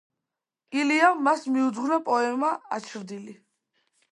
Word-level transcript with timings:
ილიამ 0.83 1.21
მას 1.27 1.45
მიუძღვნა 1.57 1.99
პოემა 2.09 2.51
„აჩრდილი“. 2.79 3.37